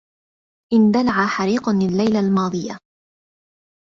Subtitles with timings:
[0.73, 2.79] اندلع حريق الليلة الماضية.